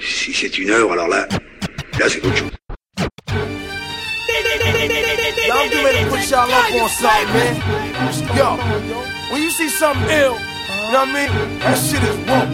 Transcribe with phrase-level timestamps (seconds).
[0.00, 1.26] Si c'est une heure, alors là,
[1.98, 2.50] là c'est autre chose.
[5.48, 7.54] Yo, I'm getting ready to put y'all up on something, man.
[8.36, 8.56] Yo,
[9.32, 11.30] when you see something ill, you know what I mean?
[11.60, 12.48] That shit is woke.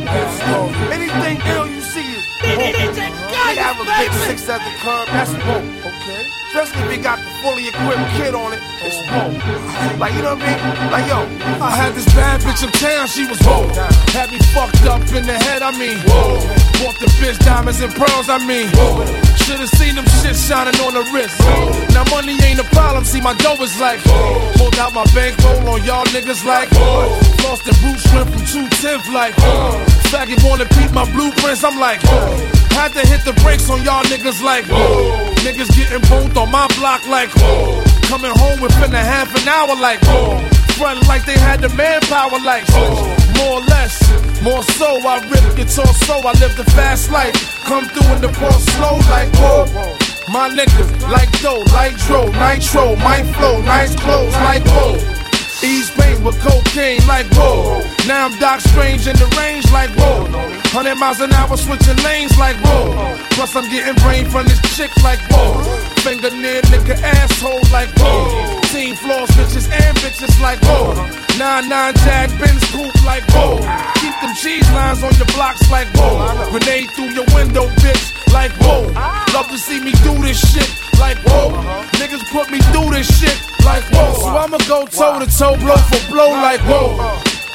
[0.92, 2.94] Anything ill you see is woke.
[2.94, 6.30] They have a big six at the curb, that's woke, okay?
[6.54, 9.98] Especially if you got the fully equipped kid on it, it's woke.
[9.98, 10.92] Like, you know what I mean?
[10.94, 11.18] Like, yo,
[11.58, 13.74] I had this bad bitch in town, she was woke.
[14.14, 16.38] Had me fucked up in the head, I mean, whoa.
[16.78, 19.02] Bought the bitch diamonds and pearls, I mean, whoa.
[19.44, 21.36] Should've seen them shit shining on the wrist.
[21.92, 24.52] Now money ain't a problem, see my dough is like Whoa.
[24.56, 26.72] Pulled out my bankroll on y'all niggas like
[27.44, 29.34] Lost the boot shrimp from 210th like
[30.08, 32.64] Faggot wanna peep my blueprints, I'm like Whoa.
[32.72, 35.28] Had to hit the brakes on y'all niggas like Whoa.
[35.44, 37.30] Niggas getting both on my block like
[38.04, 40.00] Coming home within a half an hour like
[40.76, 42.64] Front like they had the manpower like
[43.36, 43.94] More or less,
[44.42, 47.34] more so I rip guitar so I live the fast life.
[47.64, 49.64] Come through in the ball slow like whoa.
[50.32, 55.23] My niggas like dough, like dro, nitro, my flow, nice clothes, like whoa.
[55.64, 57.80] East Bay with cocaine, like whoa.
[58.06, 60.28] Now I'm Doc Strange in the range, like whoa.
[60.76, 63.16] 100 miles an hour switching lanes, like whoa.
[63.32, 65.62] Plus I'm getting brain from this chick, like whoa.
[66.04, 68.60] Finger near nigga asshole, like whoa.
[68.72, 70.94] Team floors, bitches and bitches, like whoa.
[71.40, 74.03] 9-9 Jag Benz coupe, like whoa.
[74.22, 76.50] Them cheese lines on your blocks, like whoa.
[76.50, 78.86] Grenade through your window, bitch, like whoa.
[79.34, 81.52] Love to see me do this shit, like whoa.
[81.98, 84.14] Niggas put me through this shit, like whoa.
[84.14, 86.98] So I'ma go toe to toe, blow for blow, like whoa.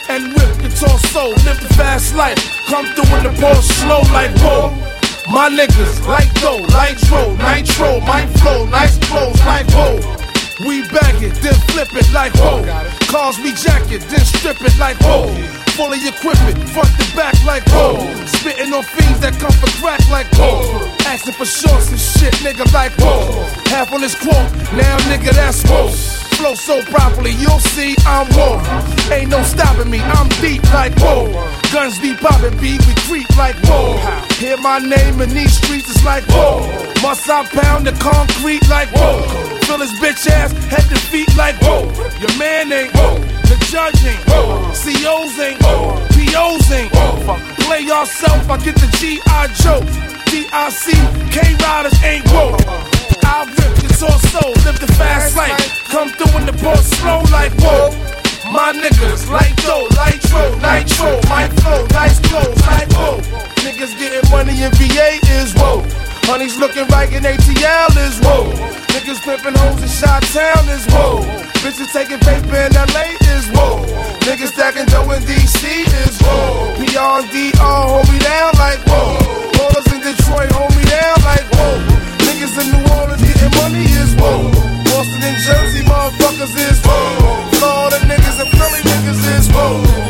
[0.10, 2.38] And whip guitar soul, live the fast life.
[2.68, 4.70] Come through in the ball slow, like whoa.
[5.32, 10.00] My niggas, like dough, nitro, nitro, my flow, nice clothes, like whoa.
[10.66, 12.66] We bag it, then flip it like whoa.
[13.08, 15.30] Cars we jack it, then strip it like whoa.
[15.80, 18.04] Fully equipment, front to back like whoa.
[18.26, 20.60] Spitting on fiends that come for crack like whoa.
[21.08, 23.48] Asking for shorts and shit, nigga like whoa.
[23.72, 25.88] Half on this quote, now nigga that's whoa.
[26.36, 28.60] Flow so properly, you'll see I'm whoa.
[29.08, 31.32] Ain't no stopping me, I'm deep like whoa.
[31.72, 33.96] Guns be popping, beat we creep like whoa.
[34.36, 36.60] Hear my name in these streets, it's like whoa.
[37.00, 39.24] Must I pound the concrete like whoa?
[39.64, 41.88] Fill his bitch ass head to feet like whoa.
[42.20, 43.16] Your man ain't whoa.
[43.48, 44.29] The judge ain't.
[44.90, 45.94] COs ain't whoa.
[46.18, 47.38] POs ain't whoa.
[47.62, 49.46] Play yourself, I get the G.I.
[49.62, 49.86] Joe.
[50.26, 50.98] DIC,
[51.30, 52.58] K Riders ain't whoa.
[53.22, 55.54] I rip guitar soul, live the fast life.
[55.94, 57.94] Come through in the ball slow like whoa.
[58.50, 63.22] My niggas like dough, nitro, nitro, my flow, nice clothes like whoa.
[63.62, 65.86] Niggas getting money in VA is whoa.
[66.30, 68.54] Honey's looking right in ATL is whoa.
[68.94, 71.26] Niggas pimping hoes in Shot Town is whoa.
[71.66, 73.82] Bitches taking paper in LA is whoa.
[74.30, 75.58] Niggas stacking dough in DC
[76.06, 76.78] is whoa.
[76.78, 79.18] Beyond DR hold me down like whoa.
[79.58, 81.82] Ballers in Detroit hold me down like whoa.
[82.22, 84.54] Niggas in New Orleans getting money is whoa.
[84.86, 87.42] Boston and Jersey motherfuckers is whoa.
[87.58, 90.09] Florida niggas and Philly niggas is whoa.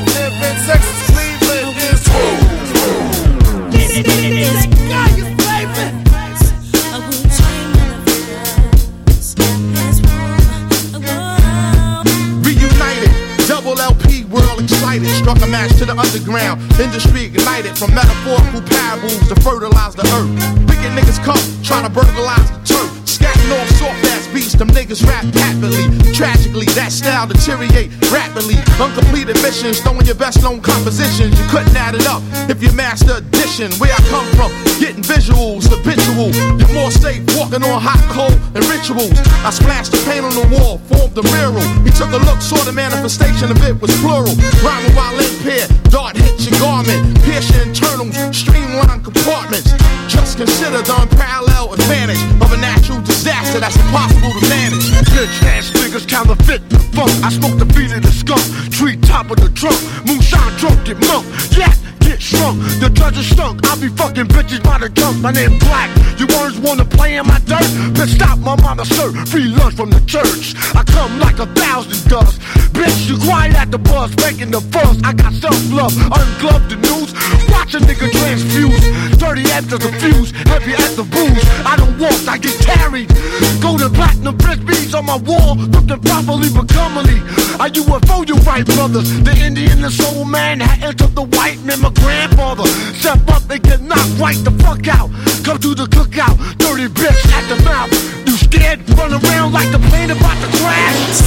[15.60, 16.62] To the underground.
[16.80, 20.32] Industry ignited from metaphorical parables to fertilize the earth.
[20.70, 22.99] Wicked niggas come, trying to burglarize the turf.
[23.20, 25.84] Scatting off soft ass beats, them niggas rap happily.
[26.16, 28.56] Tragically, that style deteriorate rapidly.
[28.80, 31.36] Uncompleted missions, throwing your best known compositions.
[31.36, 33.76] You couldn't add it up if you master addition.
[33.76, 36.32] Where I come from, getting visuals, habitual.
[36.56, 39.12] You're more safe walking on hot coal and rituals.
[39.44, 41.60] I splashed the paint on the wall, formed a mural.
[41.84, 44.32] He took a look, saw the manifestation of it was plural.
[44.64, 49.76] Rhyming while in impaired, dart hits your garment, pierce your internals, streamline compartments.
[50.08, 54.86] Just consider the unparalleled advantage of a natural disaster that's impossible to manage.
[55.12, 57.12] Bitch ass niggas counterfeit the funk.
[57.26, 60.98] I smoke the beat of the skunk, tree top of the trunk, moonshine drunk get
[61.10, 61.26] monk.
[61.58, 61.74] Yeah.
[62.10, 63.62] Get shrunk, the is stunk.
[63.70, 65.22] I be fucking bitches by the junk.
[65.22, 65.94] My name Black.
[66.18, 67.70] You words wanna play in my dirt?
[67.94, 69.14] Then stop my mama sir.
[69.28, 70.58] Free lunch from the church.
[70.74, 72.42] I come like a thousand dust.
[72.74, 74.98] Bitch, you quiet at the bus, making the fuss.
[75.04, 77.14] I got self love, ungloved the news.
[77.54, 78.82] Watch a nigga transfuse.
[79.22, 81.46] 30 after the fuse, heavy at the booze.
[81.62, 83.14] I don't walk, I get carried.
[83.62, 84.36] Golden platinum
[84.66, 87.22] beads on my wall, looking properly but comely.
[87.60, 89.08] I UFO, you a right, brothers.
[89.22, 92.66] The Indian, the soul man, had entered the white man, grandfather.
[92.96, 95.10] Step up and get knocked right the fuck out.
[95.44, 97.92] Come to the cookout, dirty bitch at the mouth.
[98.28, 98.80] You scared?
[98.98, 101.20] Run around like the plane about to crash.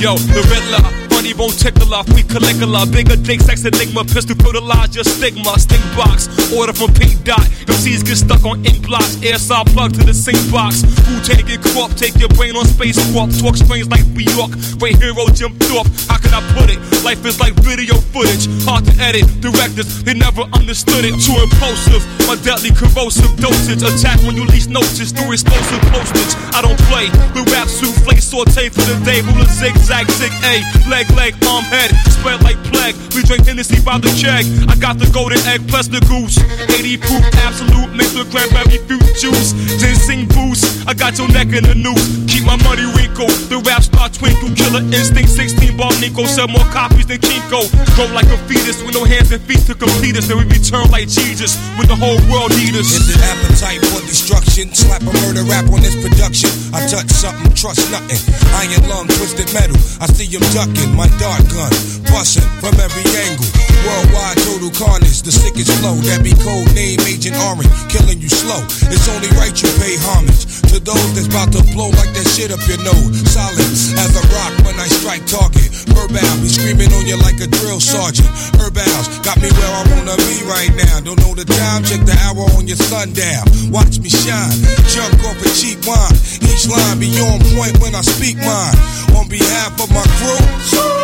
[0.00, 1.03] Yo, the Riddler
[1.34, 2.08] money won't tickle off.
[2.14, 5.58] We Caligula, bigger dick, sex enigma, pistol fertilize your stigma.
[5.58, 7.40] Stink box, order from Pink Dot.
[7.66, 10.82] MCs get stuck on ink blocks, air saw plug to the sink box.
[10.82, 13.30] Who take it crop, take your brain on space warp.
[13.38, 15.88] Talk strange like New York, great hero Jim Thorpe.
[16.08, 16.78] How can I put it?
[17.04, 19.24] Life is like video footage, hard to edit.
[19.40, 21.14] Directors, they never understood it.
[21.20, 23.82] Too impulsive, my deadly corrosive dosage.
[23.82, 26.32] Attack when you least notice through explosive postage.
[26.54, 29.20] I don't play with rap souffle, saute for the day.
[29.22, 32.92] Ruler zigzag, zig A, leg leg, arm, head, spread like plague.
[33.16, 34.44] We drink Hennessy by the keg.
[34.68, 36.36] I got the golden egg plus the goose.
[36.68, 39.56] 80 proof, absolute, mixed with cranberry fruit juice.
[39.80, 42.04] Ginseng boost, I got your neck in the noose.
[42.28, 44.52] Keep my money wrinkle, the rap star twinkle.
[44.52, 46.28] Killer instinct, 16 bar Nico.
[46.28, 47.64] Sell more copies than Kinko.
[47.96, 50.28] Grow like a fetus with no hands and feet to complete us.
[50.28, 52.92] Then we return like Jesus when the whole world need us.
[52.92, 54.74] Is it appetite for destruction?
[54.76, 56.52] Slap a murder rap on this production.
[56.76, 58.20] I touch something, trust nothing.
[58.60, 59.78] Iron lung, twisted metal.
[60.02, 60.92] I see him ducking.
[60.92, 61.72] My dart gun,
[62.10, 63.46] busting from every angle.
[63.84, 65.92] Worldwide total carnage, the sickest flow.
[66.08, 68.64] That be code name Agent Orange, killing you slow.
[68.88, 72.48] It's only right you pay homage to those that's about to blow like that shit
[72.48, 73.12] up your nose.
[73.28, 73.60] Solid
[74.00, 75.68] as a rock when I strike target.
[75.92, 78.28] Verbal, be screaming on you like a drill sergeant.
[78.56, 81.04] Herbals got me where I wanna be right now.
[81.04, 83.44] Don't know the time, check the hour on your sundown.
[83.68, 84.56] Watch me shine,
[84.88, 86.16] junk off a cheap wine.
[86.40, 88.78] Each line be on point when I speak mine.
[89.12, 91.03] On behalf of my crew,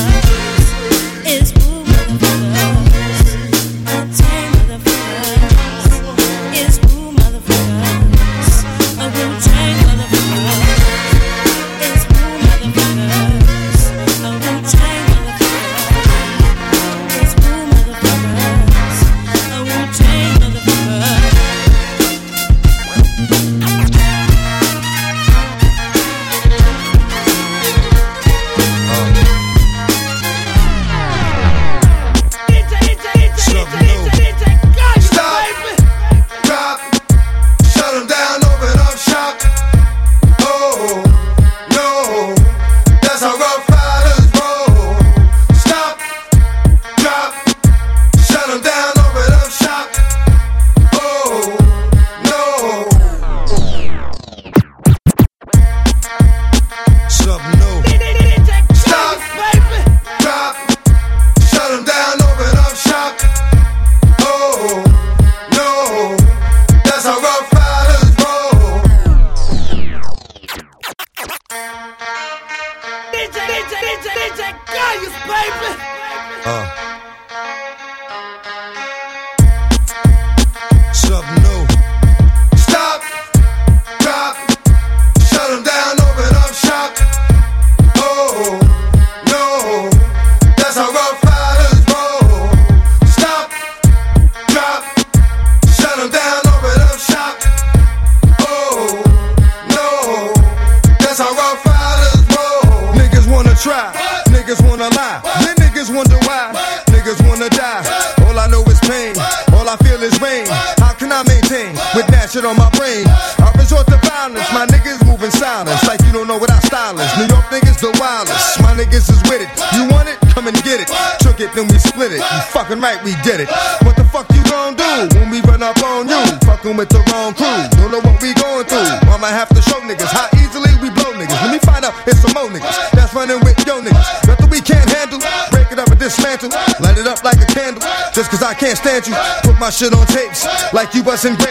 [140.73, 141.03] like you
[141.35, 141.50] grapes.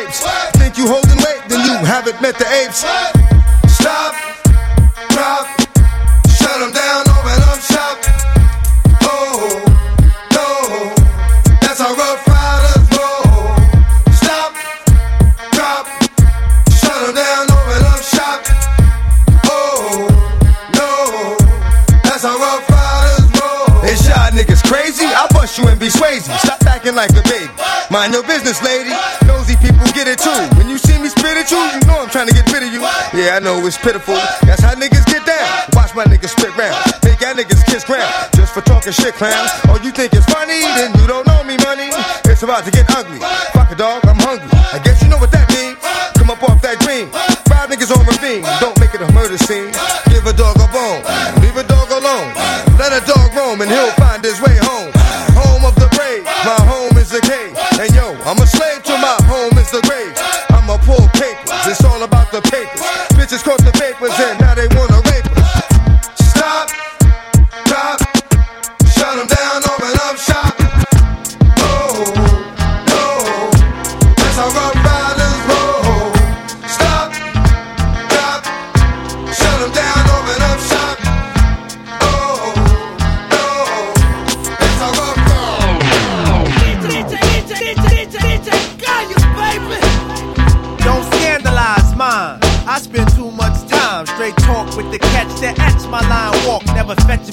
[33.41, 34.21] I know it's pitiful.
[34.45, 35.49] That's how niggas get down.
[35.73, 36.77] Watch my niggas spit round.
[37.01, 38.05] Make y'all niggas kiss ground.
[38.37, 39.49] Just for talking shit, clowns.
[39.65, 40.61] Oh, you think it's funny?
[40.77, 41.89] Then you don't know me, money.
[42.29, 43.17] It's about to get ugly.
[43.57, 44.45] Fuck a dog, I'm hungry.
[44.53, 45.81] I guess you know what that means.
[46.21, 47.09] Come up off that dream.
[47.49, 48.45] Five niggas on ravine.
[48.61, 49.73] Don't make it a murder scene.
[50.13, 51.01] Give a dog a bone.
[51.41, 52.37] Leave a dog alone.
[52.77, 54.70] Let a dog roam and he'll find his way home.
[54.70, 54.70] Home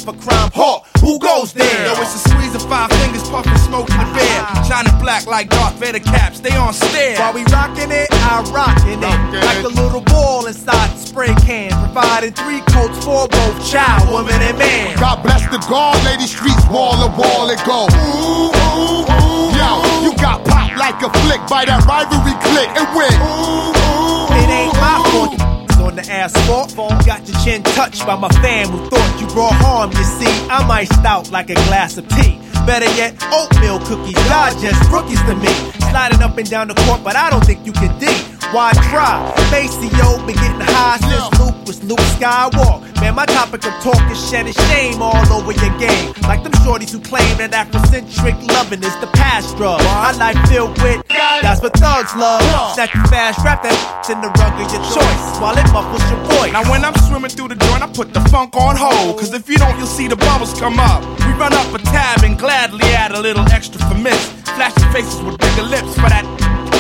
[0.08, 0.50] for crime.
[0.56, 1.68] Hawk, who goes there?
[1.84, 4.40] Yo, it's a squeeze of five fingers, puffing smoke in the bear.
[4.64, 7.20] Shining black like Darth Vader caps, they on stare.
[7.20, 9.44] While we rockin' it, I rockin' it.
[9.44, 11.76] Like a little ball inside the spray can.
[11.92, 14.96] Providing three coats for both child, woman, and man.
[14.96, 17.92] God bless the guard, lady streets, wall to wall it go.
[17.92, 19.52] Ooh, ooh, ooh.
[19.60, 19.70] Yo,
[20.08, 23.12] you got popped like a flick by that rivalry click and win.
[23.28, 25.57] Ooh, ooh, It ain't my fault.
[25.98, 26.76] The asphalt,
[27.06, 29.92] got your chin touched by my fam who thought you brought harm.
[29.92, 32.40] You see, I'm iced out like a glass of tea.
[32.66, 35.52] Better yet, oatmeal cookies, y'all just rookies to me.
[35.90, 38.37] Sliding up and down the court, but I don't think you can D.
[38.56, 39.34] Why try?
[39.52, 42.80] Maseo been getting high since Luke was Luke Skywalker.
[43.02, 46.14] Man, my topic of talk is shedding shame all over your game.
[46.24, 49.84] Like them shorties who claim that Afrocentric loving is the past drug.
[49.84, 51.04] My life filled with
[51.42, 52.42] that's what thugs love.
[52.74, 53.76] Snatch fast, wrap that
[54.10, 56.54] in the rug of your choice while it muffles your voice.
[56.54, 59.20] Now when I'm swimming through the joint, I put the funk on hold.
[59.20, 61.04] Cause if you don't, you'll see the bubbles come up.
[61.28, 64.32] We run up a tab and gladly add a little extra for miss.
[64.56, 66.26] Flashing faces with bigger lips for that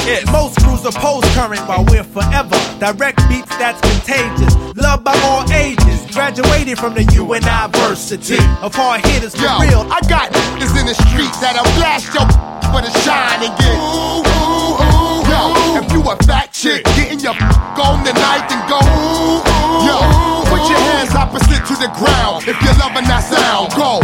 [0.05, 0.25] kiss.
[0.31, 2.57] Most crews oppose current while we're forever.
[2.79, 4.53] Direct beats that's contagious.
[4.75, 5.99] Loved by all ages.
[6.13, 9.83] Graduated from the university of hard hitters for Yo, real.
[9.91, 12.25] I got niggas in the street that'll blast your
[12.71, 15.29] for the shine and get ooh, ooh, ooh.
[15.29, 15.41] Yo,
[15.79, 17.35] if you a fat chick, getting your
[17.83, 19.87] on tonight and go ooh, ooh.
[19.87, 19.97] Yo,
[20.49, 23.71] put your hands opposite to the ground if you're loving that sound.
[23.75, 24.01] Go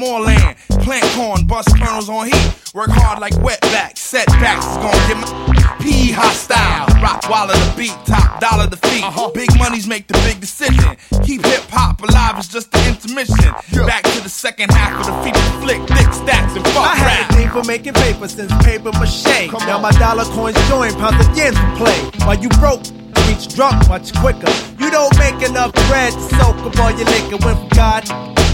[0.00, 3.98] more land, plant corn, bust kernels on heat, work hard like wetbacks.
[3.98, 6.88] Setbacks is gon' get my PE hostile.
[7.04, 9.04] Rock wallet the beat, top dollar the feet.
[9.04, 9.30] Uh-huh.
[9.34, 10.96] Big money's make the big decision.
[11.22, 13.52] Keep hip hop alive is just the intermission.
[13.84, 17.30] Back to the second half of the feature flick, thick stacks and fuck I had
[17.30, 19.52] a thing for making paper since paper mache.
[19.68, 21.98] now my dollar coins join pounds of yens to play.
[22.24, 22.88] While you broke,
[23.40, 24.50] reach drunk much quicker.
[24.78, 28.04] You don't make enough bread to soak up all your liquor when from God.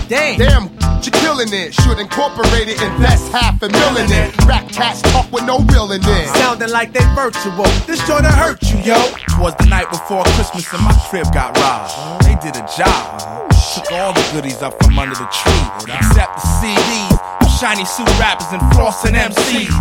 [0.09, 0.39] Damn.
[0.39, 0.63] Damn,
[1.03, 1.75] you're killing it.
[1.75, 4.31] Should incorporate it, invest half a million in.
[4.31, 4.45] it.
[4.47, 6.29] Rap cats talk with no real in it.
[6.37, 7.65] Sounding like they virtual.
[7.87, 8.99] This joint hurt you, yo.
[9.41, 12.25] Was the night before Christmas and my crib got robbed.
[12.25, 13.51] They did a job.
[13.75, 17.46] Took all the goodies up from under the tree, except the CDs.
[17.57, 19.73] Of Shiny suit rappers and flossing MCs.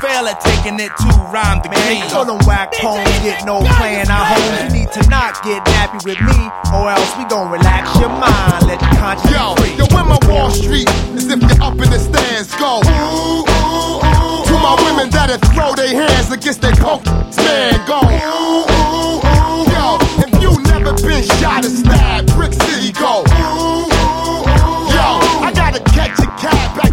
[0.00, 2.04] Fail at taking it to rhyme the Man, game.
[2.04, 4.74] you know them whack homes get no playing our homes.
[4.74, 6.38] You need to not get nappy with me,
[6.74, 8.66] or else we gon' relax your mind.
[8.66, 9.74] Let the conscience Yo, free.
[9.74, 12.82] yo, when my Wall Street is if you're up in the stands, go.
[12.84, 17.98] Ooh, ooh, ooh, to my women that'll throw their hands against their punk man, go.
[18.04, 23.24] Ooh, ooh, ooh, yo, if you never been shot or stabbed, Brick City, go.
[23.24, 25.06] Ooh, ooh, ooh, yo,
[25.40, 26.83] I gotta catch a cab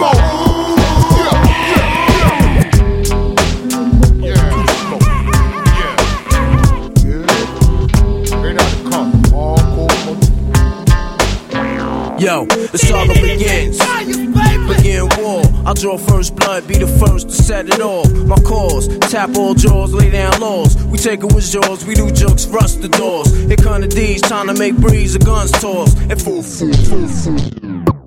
[0.00, 0.14] smoke.
[4.22, 4.50] Yeah,
[9.34, 9.58] all.
[12.18, 13.78] Yo, the saga begins.
[14.76, 15.42] Begin war.
[15.66, 18.10] I'll draw first blood, be the first to set it off.
[18.12, 20.76] My cause, tap all jaws, lay down laws.
[20.84, 23.30] We take it with jaws, we do jokes, rust the doors.
[23.62, 25.94] Come the D's, trying to make breeze, the guns toss.
[26.08, 27.99] And full, full, full, full.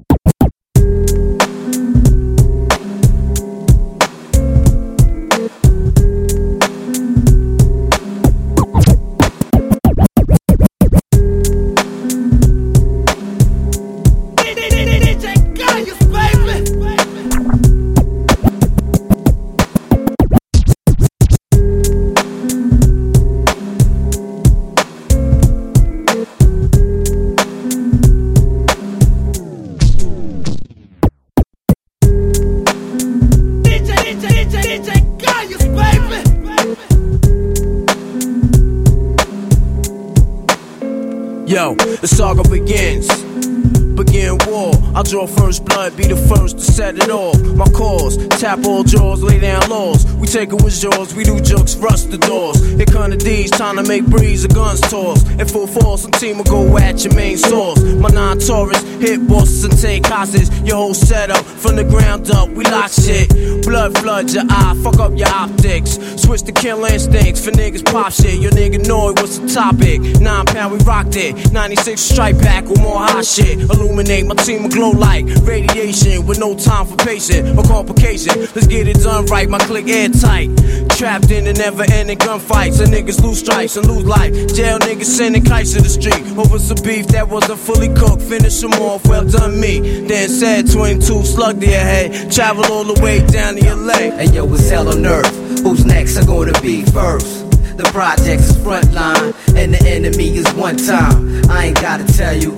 [48.44, 50.03] Tap all jaws, lay down laws.
[50.34, 52.60] Take it with yours, we do jokes, rust the doors.
[52.60, 55.24] Here come the D's, time to make breeze, the guns toss.
[55.30, 57.80] In full force, some team will go at your main source.
[57.84, 60.50] My non Taurus, hit bosses and take hostages.
[60.62, 63.30] Your whole setup, from the ground up, we lock shit.
[63.64, 66.00] Blood floods your eye, fuck up your optics.
[66.20, 68.40] Switch to kill instincts for niggas pop shit.
[68.42, 70.02] Your nigga know it was the topic.
[70.20, 71.52] Nine pound, we rocked it.
[71.52, 73.60] 96 strike back with more hot shit.
[73.70, 78.34] Illuminate my team will glow like radiation with no time for patient or complication.
[78.56, 79.86] Let's get it done right, my click
[80.24, 80.50] airtight.
[80.98, 82.80] Trapped in the never ending gunfights.
[82.82, 84.34] And niggas lose stripes and lose life.
[84.54, 86.26] Jail niggas sending kites to the street.
[86.38, 88.22] Over some beef that wasn't fully cooked.
[88.22, 90.06] Finish them off, well done me.
[90.08, 92.32] Then said 22 slug to your head.
[92.32, 94.16] Travel all the way down to LA.
[94.20, 95.62] And yo, it's hell on earth.
[95.62, 97.50] Who's next are gonna be first?
[97.78, 101.50] The project's is frontline, and the enemy is one time.
[101.50, 102.54] I ain't gotta tell you,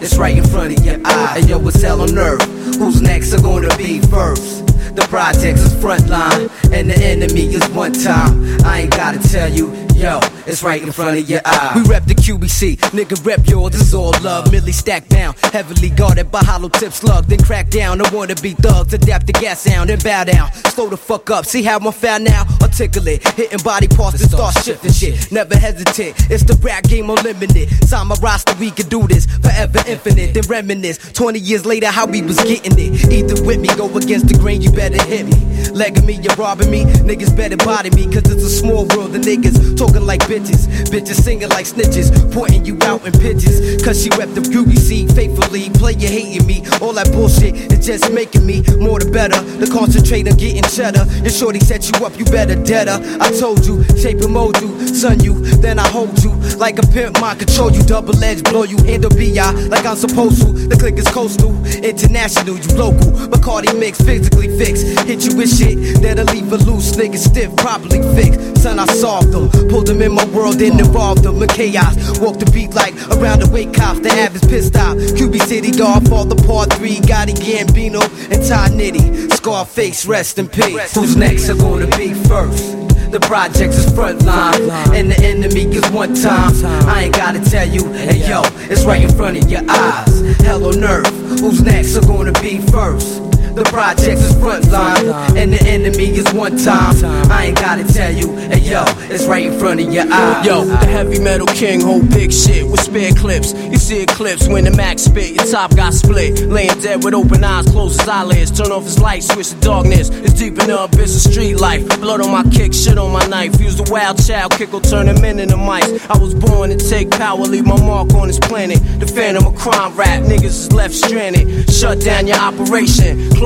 [0.00, 1.38] it's right in front of your eye.
[1.38, 2.44] And yo, it's hell on earth.
[2.78, 4.65] Who's next are gonna be first?
[4.96, 8.64] The project's is frontline, and the enemy is one time.
[8.64, 11.72] I ain't gotta tell you, yo, it's right in front of your eye.
[11.74, 14.52] We rep the QBC, nigga rep yours, this is all love.
[14.52, 17.26] Millie stacked down, heavily guarded by hollow tip slug.
[17.26, 20.52] Then crack down, I wanna be thugs, adapt the gas sound, and bow down.
[20.74, 22.44] Slow the fuck up, see how I'm found now?
[22.60, 25.32] Articulate, hitting body parts to start shifting shit.
[25.32, 27.70] Never hesitate, it's the rap game unlimited.
[27.88, 30.34] Sign my roster, we can do this forever infinite.
[30.34, 33.12] Then reminisce, 20 years later, how we was getting it.
[33.12, 35.70] Either with me, go against the grain, you better hit me.
[35.72, 39.18] Legging me, you're robbing me, niggas better body me, cause it's a small world, the
[39.18, 40.66] niggas talking like bitches.
[40.90, 43.82] Bitches singing like snitches, pointing you out in pitches.
[43.82, 45.70] Cause she rep the QBC faithfully.
[45.70, 49.38] Play you hating me, all that bullshit is just making me more the better.
[49.60, 51.04] To concentrate on getting cheddar.
[51.22, 52.98] Your shorty set you up, you better deader.
[53.20, 56.32] I told you, shape and mold you, son you, then I hold you.
[56.56, 60.40] Like a pimp, mind control you, double edge, blow you, handle BI like I'm supposed
[60.42, 60.52] to.
[60.52, 63.12] The click is coastal, international, you local.
[63.28, 64.86] Bacardi mix, physically fixed.
[65.06, 68.62] Hit you with shit that'll leave a loose nigga stiff, properly fixed.
[68.62, 72.18] Son, I solved them, pulled them in my world and involved them in chaos.
[72.18, 74.96] Walk the beat like around the wake cops, the average pissed off.
[74.96, 76.96] QB City, dog, fall the part three.
[76.96, 78.00] Gotti Gambino
[78.32, 79.30] and Ty Nitty.
[79.34, 80.94] Scarface, rest in peace.
[80.94, 82.72] Who's next are gonna be first?
[83.12, 86.54] The projects is frontline, and the enemy is one time.
[86.88, 90.36] I ain't gotta tell you, hey yo, it's right in front of your eyes.
[90.38, 91.06] Hell on earth,
[91.40, 93.20] who's next are gonna be first?
[93.56, 96.94] The projects is frontline, and the enemy is one time.
[97.32, 100.44] I ain't gotta tell you, hey yo, it's right in front of your eyes.
[100.44, 103.54] Yo, the heavy metal king hold big shit with spare clips.
[103.54, 106.38] You see eclipse when the max spit, your top got split.
[106.40, 108.50] Laying dead with open eyes, close his eyelids.
[108.50, 110.10] Turn off his light, switch to darkness.
[110.10, 111.88] It's deep in the abyss of street life.
[111.98, 113.58] Blood on my kick, shit on my knife.
[113.58, 115.88] Use the wild child, kick will turn him in into mice.
[116.10, 118.82] I was born to take power, leave my mark on this planet.
[119.00, 121.70] The phantom of crime rap, niggas is left stranded.
[121.70, 123.45] Shut down your operation, close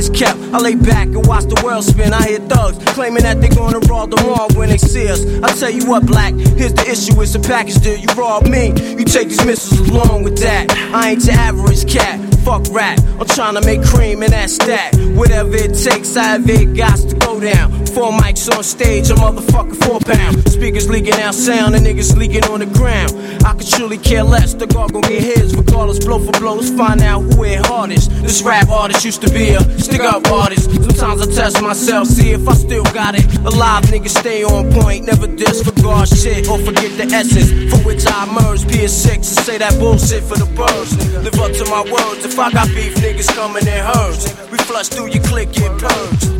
[0.00, 2.12] as kept, I lay back and watch the world spin.
[2.12, 5.20] I hear thugs claiming that they're gonna rob the mall when they see us.
[5.44, 7.96] I tell you what, black, here's the issue: it's a package deal.
[7.96, 10.72] You rob me, you take these missiles along with that.
[10.92, 12.18] I ain't your average cat.
[12.40, 14.96] Fuck rap, I'm trying to make cream and that's that.
[15.14, 17.86] Whatever it takes, I have it got to go down.
[17.86, 20.48] Four mics on stage, a motherfucking four pound.
[20.48, 23.12] Speakers leaking out sound, and niggas leaking on the ground.
[23.44, 25.54] I could truly care less, the guard gon' get his.
[25.54, 28.10] Regardless, blow for blow, let's find out who hit hardest.
[28.22, 29.60] This rap artist used to be a
[29.90, 30.70] stick up artist.
[30.70, 33.26] Sometimes I test myself, see if I still got it.
[33.38, 38.24] Alive niggas stay on point, never disregard shit or forget the essence for which I
[38.24, 38.60] emerge.
[38.70, 40.92] PS6 and say that bullshit for the birds.
[41.24, 44.24] Live up to my words, if I got beef, niggas coming in herds.
[44.50, 46.30] We flush through your click, get purged.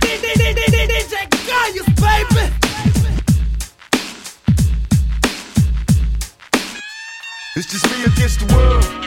[0.00, 0.32] Baby.
[7.54, 9.02] It's just me against the world.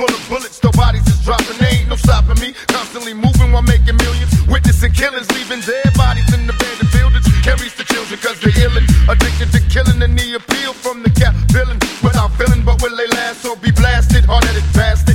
[0.00, 1.58] full of bullets, though bodies is dropping.
[1.60, 2.54] There ain't no stopping me.
[2.72, 4.32] Constantly moving while making millions.
[4.48, 7.26] Witnessing killings, leaving dead bodies in the abandoned buildings.
[7.44, 8.86] Carries the children cause they're illin'.
[9.12, 11.78] Addicted to killing and the appeal from the cap villain.
[12.02, 14.24] Without feeling, but will they last or be blasted?
[14.24, 15.09] Hard-headed bastard.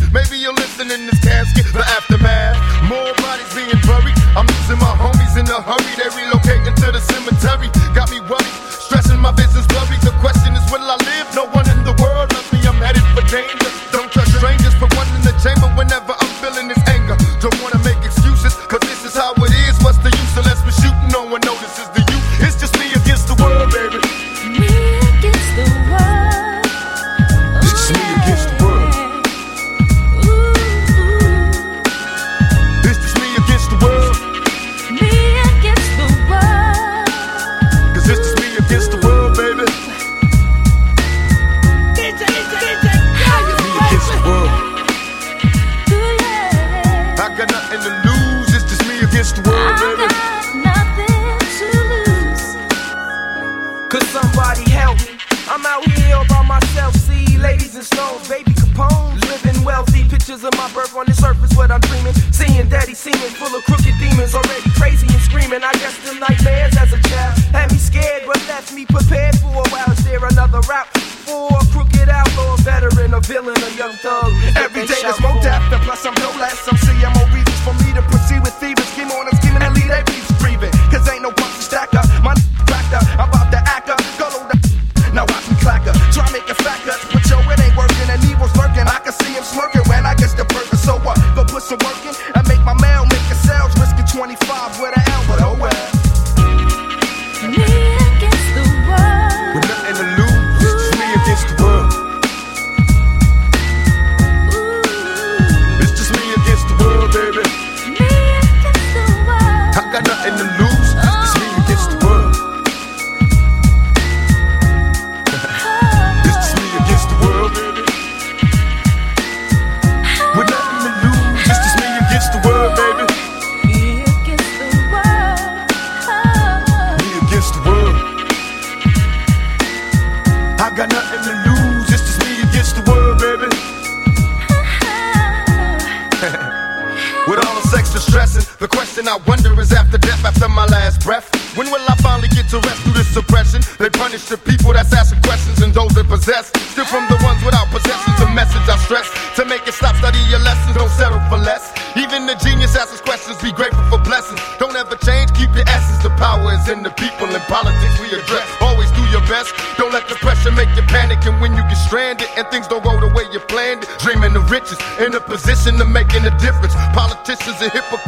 [167.56, 168.05] is a hypocrite.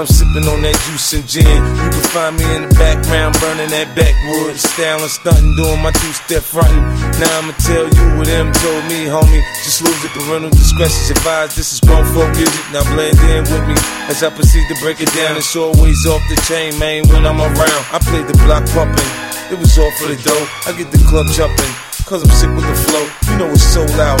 [0.00, 1.44] I'm sipping on that juice and gin.
[1.44, 4.54] You can find me in the background burning that backwood.
[4.56, 6.80] Styling, stunting, doing my two step frontin'.
[7.18, 9.42] Now I'ma tell you what them told me, homie.
[9.66, 11.58] Just lose it, parental discretion's advised.
[11.58, 12.64] This is grown folk music.
[12.70, 13.76] Now blend in with me
[14.06, 15.36] as I proceed to break it down.
[15.36, 17.82] It's always off the chain, man, when I'm around.
[17.90, 19.10] I play the block pumping.
[19.50, 20.46] It was all for the dough.
[20.64, 21.74] I get the club jumping.
[22.06, 23.04] Cause I'm sick with the flow.
[23.30, 24.20] You know it's so loud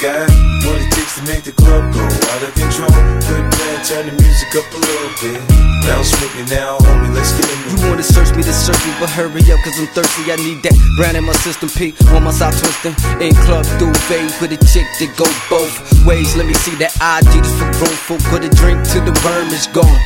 [0.00, 0.24] got
[0.64, 2.88] what it takes to make the club go out of control.
[3.28, 5.40] Good plan, turn the music up a little bit.
[5.84, 8.92] Bounce with me now, homie, let's get in You wanna search me to search me,
[8.98, 10.32] but hurry up, cause I'm thirsty.
[10.32, 11.92] I need that brand in my system, P.
[12.16, 12.96] On my side twisting.
[13.20, 13.64] In club,
[14.08, 15.76] fade with a chick that go both
[16.08, 16.34] ways.
[16.34, 18.22] Let me see that ID just for grown folk.
[18.32, 20.00] Put a drink till the worm is gone.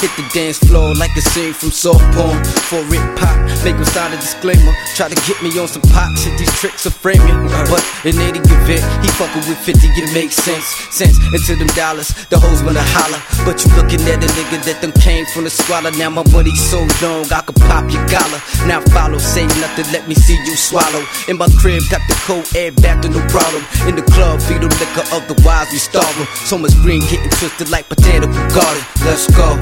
[0.00, 2.38] Hit the dance floor like a scene from soft porn.
[2.70, 4.72] For it pop, make him sign a disclaimer.
[4.96, 7.36] Try to get me on some pop shit, these tricks are framing.
[7.68, 9.08] But in any event, he
[9.48, 10.66] with 50, it makes sense.
[10.90, 13.20] Sense into them dollars, the hoes wanna holler.
[13.44, 15.90] But you looking at a nigga that them came from the squalor.
[15.92, 18.40] Now my money so long, I could pop your collar.
[18.66, 21.04] Now follow, say nothing, let me see you swallow.
[21.28, 23.62] In my crib, got the cold air back to no problem.
[23.88, 26.26] In the club, feed them liquor, otherwise we starve 'em.
[26.46, 28.84] So much green getting twisted like botanical garden.
[29.04, 29.58] Let's go.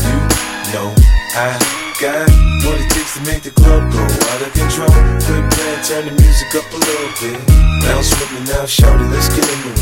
[0.66, 0.94] You know
[1.34, 2.30] I got
[2.64, 4.88] what it takes to make the club go out of control.
[5.26, 7.38] Good plan, turn the music up a little bit.
[7.82, 9.80] Bounce with me now, shout it, let's get into it.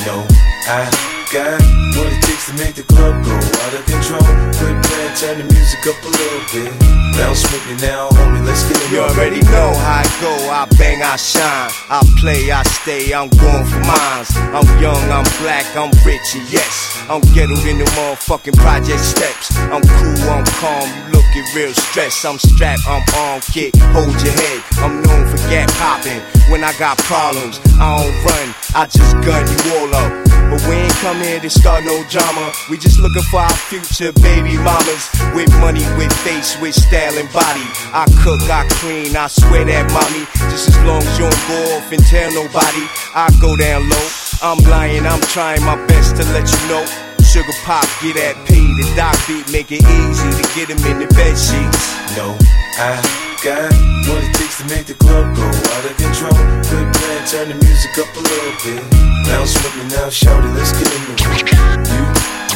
[0.00, 0.26] You know
[0.66, 1.60] I got
[1.96, 4.24] what it takes to make the club go out of control.
[4.56, 6.72] Good plan, turn the music up a little bit.
[7.20, 10.64] Bounce with me now, homie, let's get into You already know how I go, I
[10.78, 11.70] bang, I shine.
[11.90, 14.30] I play, I stay, I'm going for mines.
[14.56, 16.96] I'm young, I'm black, I'm rich, and yes.
[17.10, 19.52] I'm ghettoed in the motherfucking project steps.
[19.68, 22.24] I'm cool, I'm calm, you looking real stressed.
[22.24, 24.60] I'm strapped, I'm on kick, hold your head.
[24.80, 26.20] I'm known for gap popping.
[26.48, 30.27] When I got problems, I don't run, I just gun you all up.
[30.50, 32.52] But we ain't come here to start no drama.
[32.70, 35.08] We just looking for our future baby mamas.
[35.34, 37.66] With money, with face, with style and body.
[37.92, 40.24] I cook, I clean, I swear that mommy.
[40.50, 42.84] Just as long as you don't go off and tell nobody,
[43.14, 44.08] I go down low.
[44.40, 46.84] I'm lying, I'm trying my best to let you know.
[47.28, 50.98] Sugar pop, get that P, the doc beat, make it easy to get him in
[50.98, 52.16] the bed sheets.
[52.16, 52.38] No,
[52.80, 53.70] I got
[54.10, 56.34] what it takes to make the club go out of control.
[56.66, 58.82] Good plan, turn the music up a little bit.
[59.26, 61.46] Bounce with me now, shout it, let's get into it.
[61.86, 62.02] You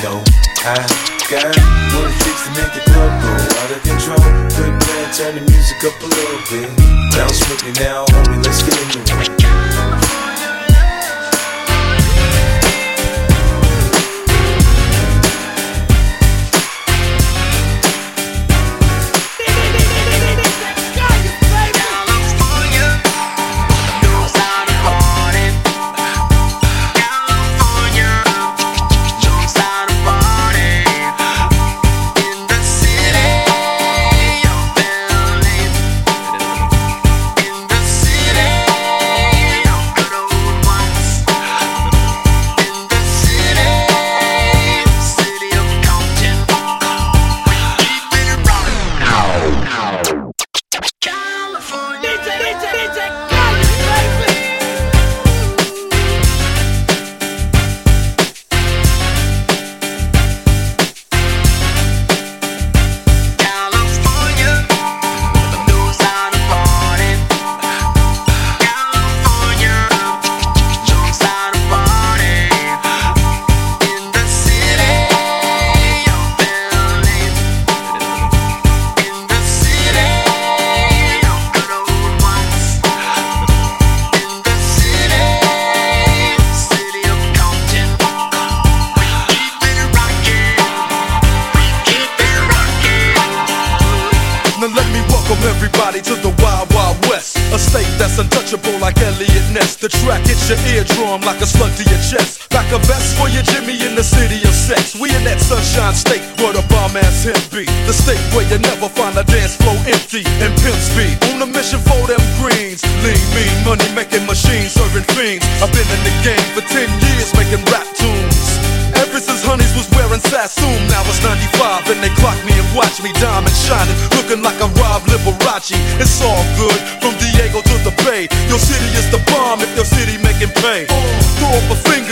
[0.03, 0.19] know
[0.67, 0.83] I
[1.31, 1.55] got
[1.95, 4.27] what it takes to make the club go out of control.
[4.59, 6.69] Good plan, turn the music up a little bit.
[7.15, 9.62] Bounce with me now, homie, let's get in the Now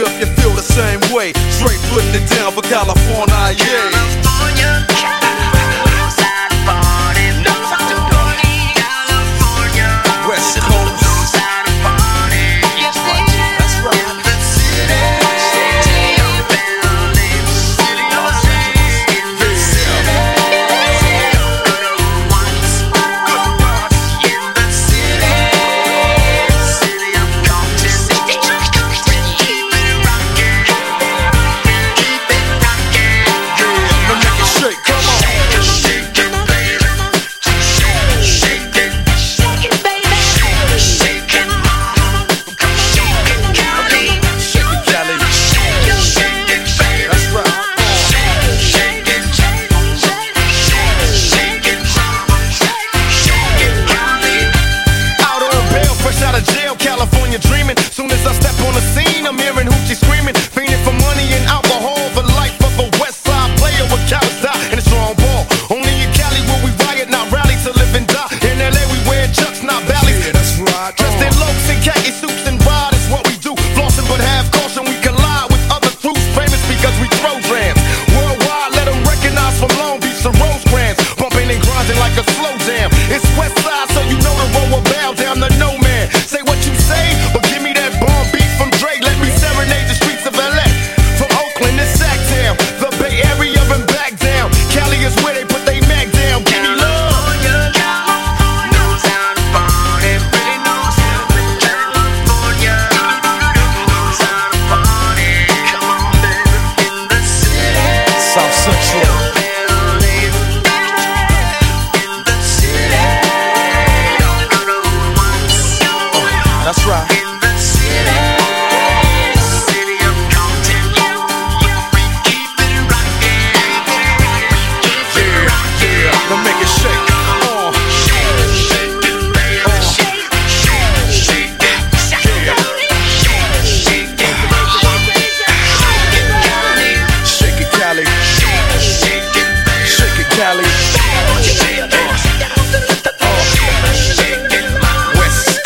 [0.06, 1.32] if you feel the same way.
[1.50, 3.90] Straight putting it down for California, yeah.
[3.92, 4.89] West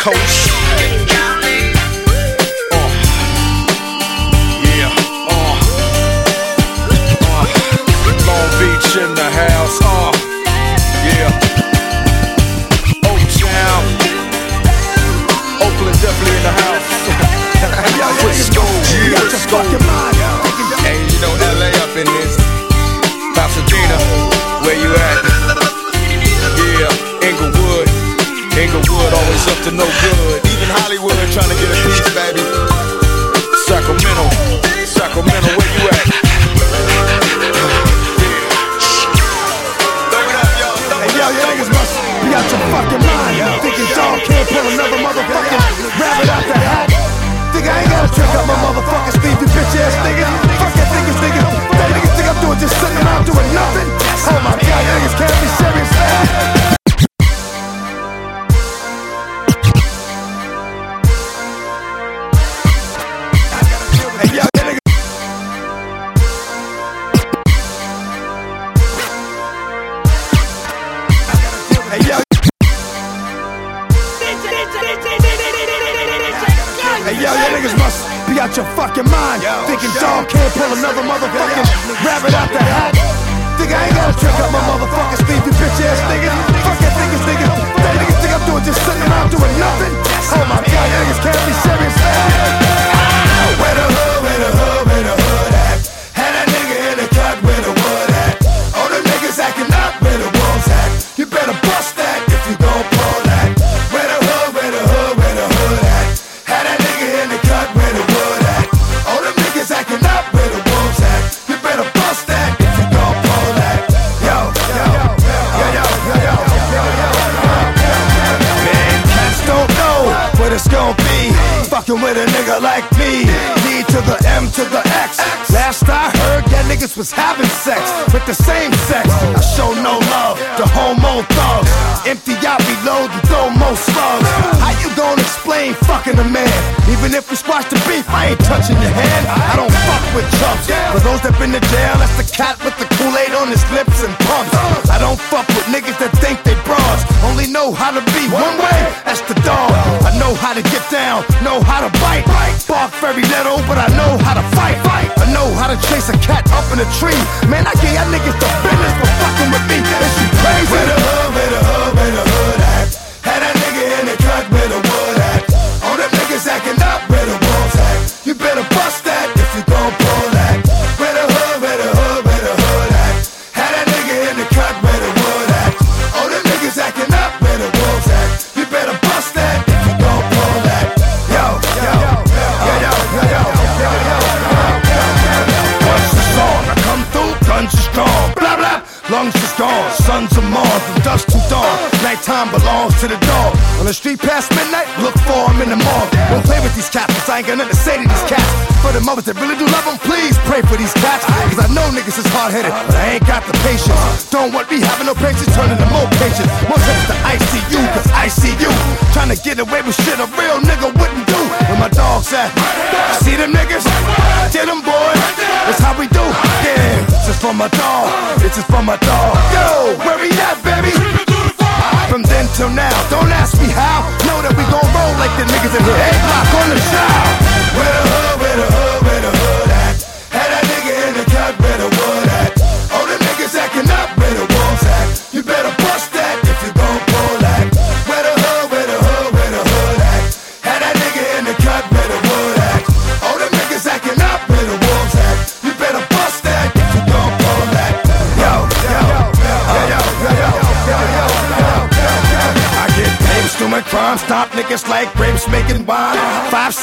[0.05, 0.43] coach.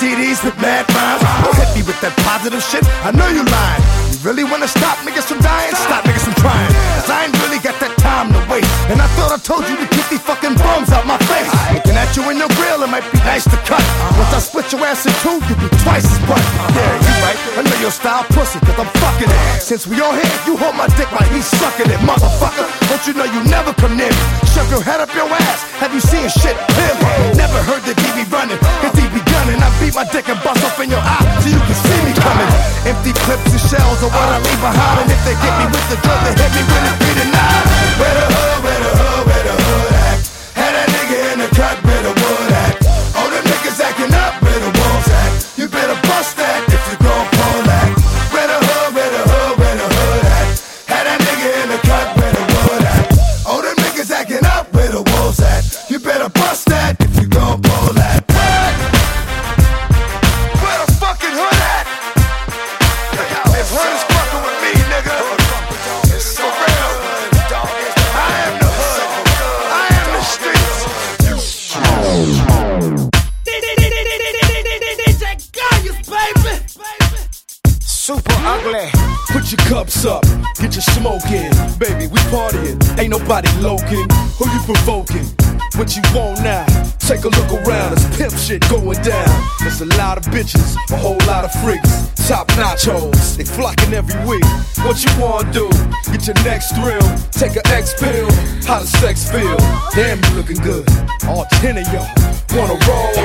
[0.02, 1.22] CDs with mad rhymes.
[1.46, 2.82] Don't hit me with that positive shit.
[3.06, 3.84] I know you lying.
[4.10, 5.78] You really wanna stop niggas from dying?
[5.78, 6.74] Stop niggas from trying.
[6.98, 8.66] Cause I ain't really got that time to wait.
[8.90, 11.54] And I thought I told you to keep these fucking bums out my face.
[11.70, 13.86] Looking at you in your grill, it might be nice to cut.
[14.18, 16.42] Once I split your ass in two, you'll be twice as butt.
[16.74, 17.38] Yeah, you right.
[17.58, 19.62] I know your style pussy, cause I'm fucking it.
[19.62, 22.66] Since we all here, you hold my dick like he's sucking it, motherfucker.
[22.90, 23.46] Don't you know you
[34.02, 35.02] shells what I leave behind.
[35.02, 37.26] And if they get me with the drug, they hit me with it three to
[37.30, 37.66] nine.
[38.00, 39.31] Where the hood, where the hood
[83.62, 84.08] loking.
[84.38, 85.26] Who you provoking?
[85.80, 86.66] What you want now?
[87.00, 89.30] Take a look around, it's pimp shit going down.
[89.62, 92.12] There's a lot of bitches, a whole lot of freaks.
[92.28, 94.44] Top notch hoes, they flocking every week.
[94.84, 95.70] What you wanna do?
[96.12, 97.02] Get your next thrill.
[97.32, 98.30] Take a X pill.
[98.68, 99.58] How does sex feel?
[99.96, 100.86] Damn, you looking good.
[101.26, 102.12] All ten of y'all
[102.52, 103.16] wanna roll.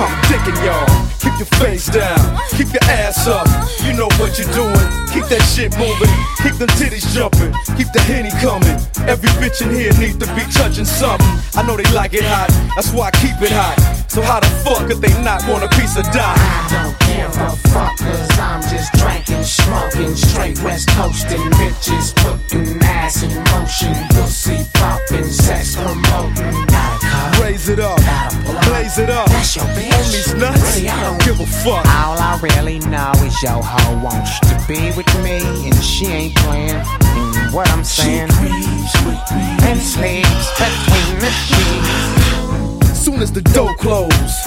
[0.00, 0.88] I'm dicking y'all.
[1.20, 3.46] Keep your face down, keep your ass up.
[3.84, 5.03] You know what you're doing.
[5.14, 6.10] Keep that shit moving,
[6.42, 8.74] keep them titties jumping, keep the henny coming.
[9.06, 11.30] Every bitch in here needs to be touching something.
[11.54, 13.78] I know they like it hot, that's why I keep it hot.
[14.10, 16.34] So how the fuck could they not want a piece of die?
[16.34, 22.82] I don't give a fuck, cause I'm just drinking, smoking, straight west coasting, bitches putting
[22.82, 26.66] ass in motion, pussy popping, sex promoting.
[27.40, 27.98] Raise it up,
[28.66, 29.28] blaze it up.
[29.30, 29.94] That's your bitch.
[29.94, 31.86] On these nuts, Really, I don't- give a fuck.
[31.86, 36.34] All I really know is your hoe wants to be with me, and she ain't
[36.36, 36.70] playing.
[36.70, 42.98] And what I'm saying, and sleeps between the sheets.
[42.98, 44.46] Soon as the door close,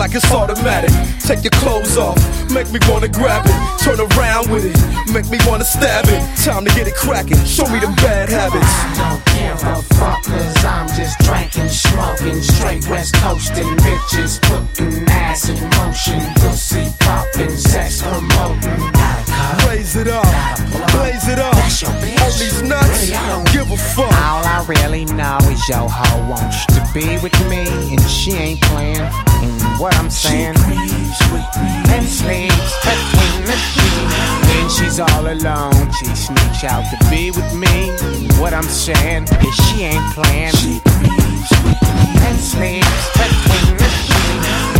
[0.00, 0.90] like it's automatic.
[1.20, 2.16] Take your clothes off,
[2.50, 3.84] make me wanna grab it.
[3.84, 6.20] Turn around with it, make me wanna stab it.
[6.42, 8.72] Time to get it cracking, show me them bad habits.
[8.96, 15.50] Don't give a fuck, cause I'm just drinking, smoking, straight west coasting, bitches putting ass
[15.50, 19.29] in motion, pussy popping, sex promoting.
[19.68, 20.24] Raise it up,
[20.92, 21.54] blaze it up.
[21.54, 22.20] That's your bitch.
[22.20, 24.12] On these nuts, Really, I don't- give a fuck.
[24.12, 28.60] All I really know is your hoe wants to be with me, and she ain't
[28.62, 29.00] playing.
[29.42, 34.14] And what I'm saying, and sleeps between the sheets.
[34.48, 37.90] When she's all alone, she sneaks out to be with me.
[38.02, 40.52] And what I'm saying is she ain't playing.
[40.54, 40.80] She
[42.26, 44.79] and sleeps between the sheets.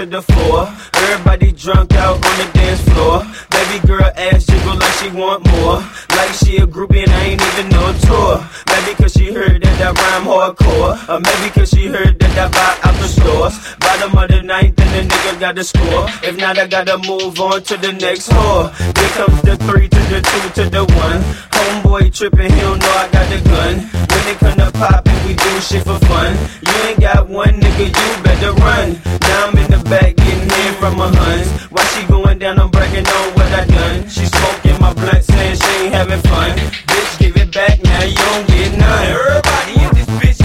[0.00, 0.66] To the floor.
[0.94, 3.49] Everybody drunk out on the dance floor.
[3.70, 5.78] Baby girl ass jiggle like she want more.
[6.18, 8.44] Like she a groupie and I ain't even no tour.
[8.66, 10.98] Maybe cause she heard that I rhyme hardcore.
[11.08, 13.54] Or maybe cause she heard that I buy out the stores.
[13.78, 16.06] Bottom of the ninth and the nigga got the score.
[16.26, 18.74] If not, I gotta move on to the next whore.
[18.76, 21.22] Then comes the three to the two to the one.
[21.54, 23.74] Homeboy tripping, he don't know I got the gun.
[24.10, 26.34] When it come to poppin', we do shit for fun.
[26.66, 28.98] You ain't got one nigga, you better run.
[29.22, 31.48] Now I'm in the back getting in from my huns.
[31.70, 34.08] While she going down, I'm bragging on what I done.
[34.08, 36.56] She smoking my blunt, saying she ain't having fun.
[36.88, 39.06] Bitch, give it back now, you don't get none.
[39.12, 40.39] Everybody in this bitch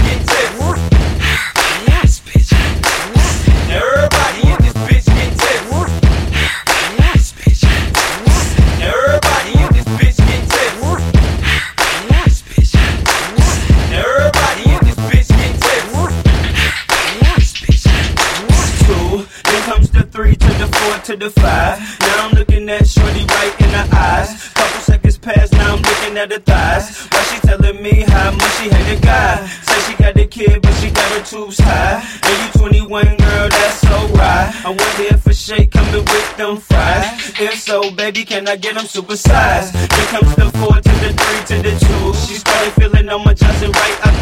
[21.14, 21.78] the five.
[22.00, 24.48] Now I'm looking at Shorty right in the eyes.
[24.54, 27.06] Couple seconds pass, now I'm looking at her thighs.
[27.12, 29.46] Why she telling me how much she hate a guy?
[29.46, 32.02] Say she got the kid, but she got her tubes high.
[32.24, 34.50] And you 21, girl, that's so right.
[34.64, 37.06] I wonder if a shake coming with them fries.
[37.38, 39.76] If so, baby, can I get them supersized?
[39.76, 42.14] Here comes the four to the three to the two.
[42.26, 44.15] She started feeling on my Johnson right out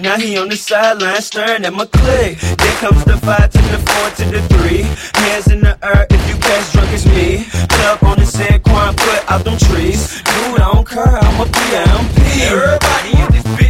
[0.00, 2.38] Now he on the sideline staring at my click.
[2.40, 4.82] Then comes the five to the four to the three.
[5.20, 7.44] Hands in the air if you catch drunk as me.
[7.68, 10.22] Club on the said Kwon put out them trees.
[10.22, 12.16] Dude, I don't care, I'm a PMP.
[12.48, 13.69] Everybody in this bitch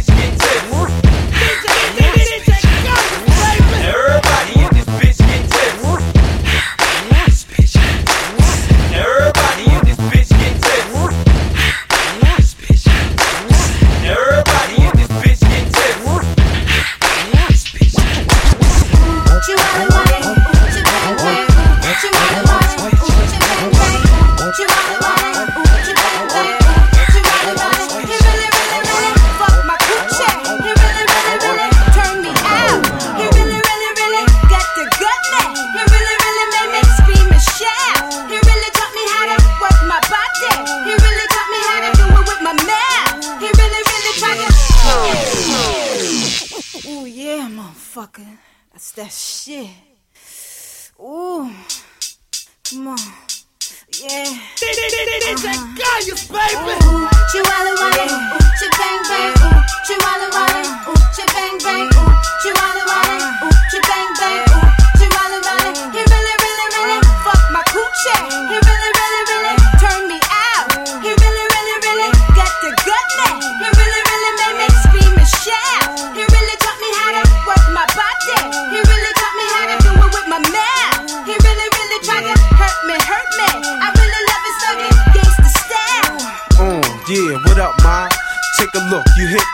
[54.01, 54.25] Yeah.
[54.25, 55.75] Uh-huh.
[55.77, 56.73] Gaius, baby.
[56.89, 57.05] Ooh,
[57.45, 60.60] wale, ooh, chi bang bang, ooh, Chihuahua wale,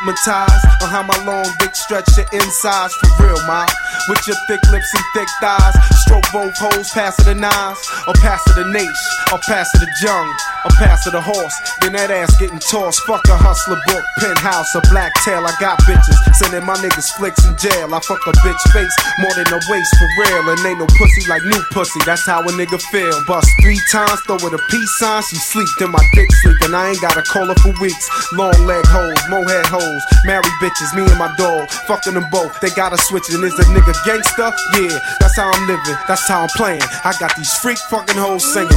[0.07, 3.65] hypnotized on how my long dick stretch your insides for real, ma.
[4.07, 5.75] With your thick lips and thick thighs,
[6.07, 9.79] stroke both hoes, pass it the nines, or pass it the nation, or pass it
[9.83, 10.27] the jung,
[10.63, 11.55] or pass it the horse.
[11.81, 13.03] Then that ass getting tossed.
[13.03, 15.43] Fuck a hustler book, penthouse, a black tail.
[15.43, 17.91] I got bitches sending my niggas flicks in jail.
[17.91, 21.27] I fuck a bitch face more than a waist for real, and ain't no pussy
[21.27, 21.99] like new pussy.
[22.05, 23.15] That's how a nigga feel.
[23.27, 25.21] Bust three times, throw it a peace sign.
[25.27, 28.07] She sleep, then my dick sleep, and I ain't got to call her for weeks.
[28.33, 32.59] Long leg hoes, mohead hoes, married bitches, me and my dog, fucking them both.
[32.59, 34.51] They got to switch, and is a nigga gangster?
[34.77, 36.81] Yeah, that's how I'm living, that's how I'm playing.
[37.03, 38.71] I got these freak fucking hoes singing.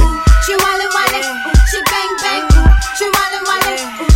[0.45, 2.45] She wale, ooh, she bang bang,
[2.97, 4.10] she wale wale,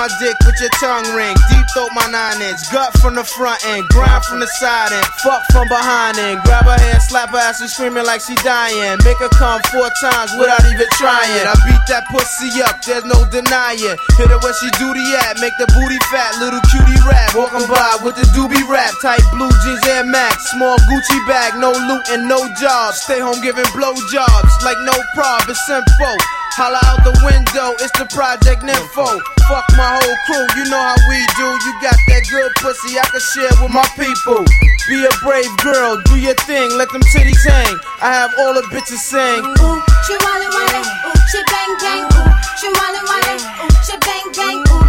[0.00, 1.36] my dick with your tongue ring.
[1.52, 5.04] Deep throat my nine inch, gut from the front end, grind from the side end,
[5.20, 6.40] fuck from behind end.
[6.48, 8.96] Grab her hand, slap her ass and screaming like she dying.
[9.04, 11.44] Make her come four times without even trying.
[11.44, 14.00] I beat that pussy up, there's no denying.
[14.16, 17.36] Hit her where she duty at, make the booty fat, little cutie rap.
[17.36, 21.76] Walking by with the doobie rap, tight blue jeans and Max, small Gucci bag, no
[21.76, 22.96] loot and no job.
[22.96, 26.39] Stay home giving blow jobs like no prob, it's simple.
[26.58, 29.06] Holla out the window, it's the Project Nympho.
[29.48, 31.46] Fuck my whole crew, you know how we do.
[31.46, 34.44] You got that good pussy I can share with my people.
[34.90, 37.74] Be a brave girl, do your thing, let them titties hang.
[38.02, 39.40] I have all the bitches sing.
[39.40, 42.28] Ooh, she wale wale, ooh, she bang bang, ooh,
[42.58, 44.79] she wale wale, ooh, she bang bang, ooh,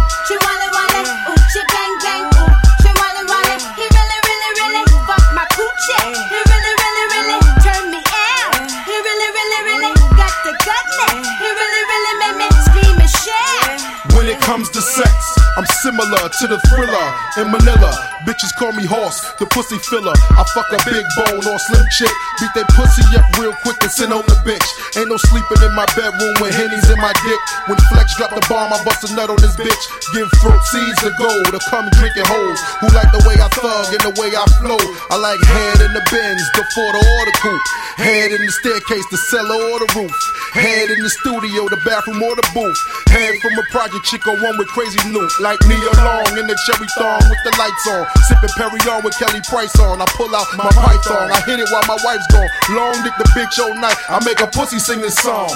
[14.42, 17.06] comes to sex, I'm similar to the thriller
[17.38, 17.90] in Manila.
[18.22, 20.14] Bitches call me horse, the pussy filler.
[20.14, 22.14] I fuck a big bone or slim chick.
[22.38, 24.62] Beat that pussy up real quick and send on the bitch.
[24.94, 27.40] Ain't no sleeping in my bedroom with hennies in my dick.
[27.66, 29.84] When Flex drop the bomb, I bust a nut on this bitch.
[30.14, 32.58] Give throat seeds to gold to come drinking hoes.
[32.78, 34.78] Who like the way I thug and the way I flow?
[35.10, 37.68] I like head in the bins before the order coupe.
[37.98, 40.14] Head in the staircase, the cellar or the roof.
[40.54, 42.80] Head in the studio, the bathroom or the booth.
[43.10, 45.32] Head from a project chick or one with crazy loot.
[45.42, 48.11] Like Nia Long in the cherry thong with the lights on.
[48.28, 50.00] Sipping Perry on with Kelly Price on.
[50.00, 51.30] I pull out my python.
[51.30, 52.48] I hit it while my wife's gone.
[52.70, 53.96] Long dick the bitch all night.
[54.08, 55.48] I make a pussy sing this song.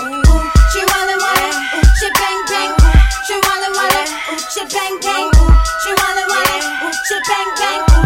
[0.72, 5.30] She wanna wanna, ooh, she bang bang, ooh, she wanna wanna, ooh, she bang bang,
[5.40, 8.05] ooh, she wanna wanna, ooh, she bang bang, ooh,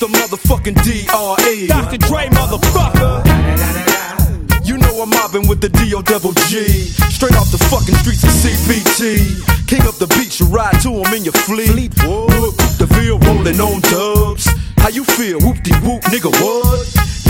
[0.00, 1.66] the motherfucking DRE.
[1.68, 1.98] Dr.
[2.08, 3.20] Dre, motherfucker.
[4.64, 6.64] You know I'm mobbing with the DO double G.
[7.12, 9.44] Straight off the fucking streets of CPT.
[9.68, 11.92] King up the beach, you ride to him in your fleet.
[12.00, 14.48] Whoop, the veal rolling on dubs.
[14.80, 15.36] How you feel?
[15.44, 16.80] Whoop de whoop, nigga, what?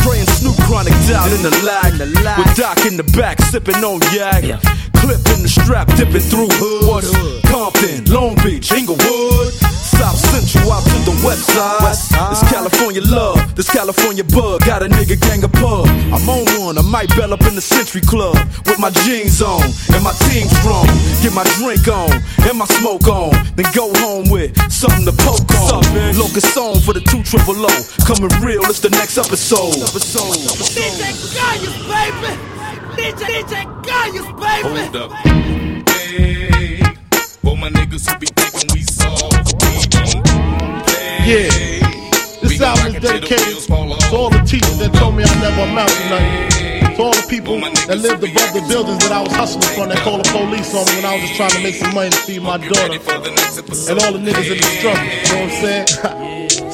[0.06, 1.90] Dre and Snoop chronic down in the lag.
[2.38, 4.46] With Doc in the back, sipping on yak.
[4.46, 4.62] Yeah.
[5.02, 7.10] Clip in the strap, dipping through hoods.
[7.50, 9.79] Compton, Long Beach, Inglewood.
[10.00, 12.32] South Central out to the west side.
[12.32, 14.64] It's California love, this California bug.
[14.64, 15.84] Got a nigga gang of pub.
[16.08, 18.34] I'm on one, I might bell up in the Century Club.
[18.64, 19.60] With my jeans on
[19.92, 20.88] and my team strong.
[21.20, 22.10] Get my drink on
[22.48, 23.36] and my smoke on.
[23.56, 25.84] Then go home with something to poke on.
[26.16, 27.72] Locust song for the two triple O.
[28.08, 29.76] Coming real, it's the next episode.
[29.84, 30.32] episode.
[30.72, 32.32] DJ Gaius, baby.
[32.96, 34.64] DJ, DJ Gaius, baby.
[34.64, 35.12] Hold up.
[35.92, 36.79] Hey,
[37.42, 41.20] for my niggas who be thinking we soft, we don't play.
[41.24, 41.80] Yeah.
[42.42, 43.72] This album is dedicated to
[44.16, 46.96] all the teachers that told me I never amount to nothing.
[46.96, 49.98] To all the people that lived above the buildings that I was hustling from that
[49.98, 52.16] called the police on me when I was just trying to make some money to
[52.16, 53.00] feed my daughter.
[53.00, 55.04] And all the niggas in the struggle.
[55.04, 56.39] You know what I'm saying?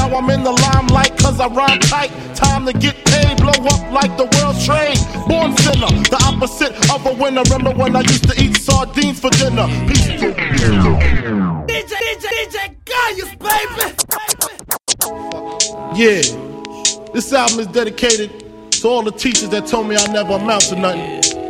[0.00, 2.10] Now I'm in the limelight cause I rhyme tight.
[2.34, 4.96] Time to get paid, blow up like the world's trade.
[5.28, 7.42] Born sinner, the opposite of a winner.
[7.42, 9.66] Remember when I used to eat sardines for dinner?
[9.86, 10.32] Peace to
[11.68, 12.56] DJ, DJ, DJ
[12.88, 13.84] Gaius, baby.
[15.94, 16.22] Yeah.
[17.12, 18.30] This album is dedicated
[18.80, 21.49] to all the teachers that told me I never amount to nothing.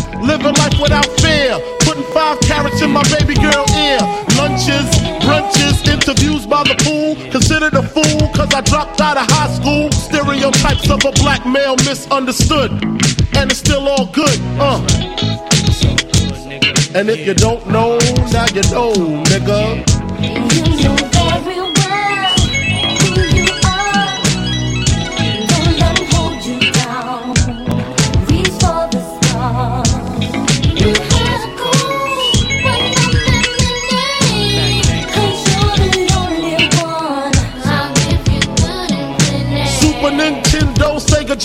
[0.21, 1.57] Living life without fear.
[1.81, 3.99] Putting five carrots in my baby girl ear.
[4.37, 4.87] Lunches,
[5.25, 7.15] brunches, interviews by the pool.
[7.31, 9.91] Considered a fool cause I dropped out of high school.
[9.91, 12.71] Stereotypes of a black male misunderstood.
[13.35, 14.79] And it's still all good, uh.
[16.93, 17.97] And if you don't know,
[18.31, 18.93] now you know,
[19.25, 20.70] nigga.